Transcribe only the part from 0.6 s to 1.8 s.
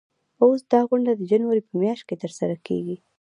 دا غونډه د جنوري په